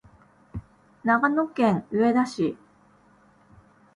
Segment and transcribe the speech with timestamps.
[1.03, 2.57] 長野県上田市